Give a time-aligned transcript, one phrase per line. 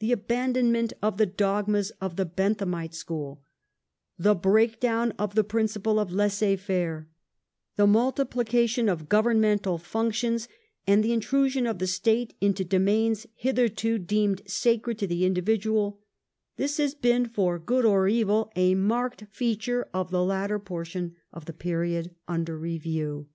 [0.00, 3.42] The abandonment of the dogmas of the Benthamite School;
[4.18, 7.08] the breakdown of the principle of laisser faire;
[7.76, 10.46] the multiplication of governmental functions,
[10.86, 16.00] and the intru sion of the State into domains hitherto deemed sacred to the individual—
[16.58, 21.46] this has been for good or evil a marked feature of the latter portion of
[21.46, 23.26] the period under review.